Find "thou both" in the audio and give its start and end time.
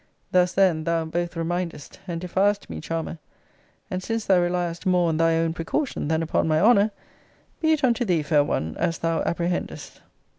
0.85-1.35